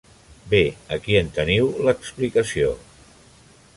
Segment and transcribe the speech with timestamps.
[0.53, 0.61] Bé,
[0.95, 2.73] aquí en teniu l'explicació.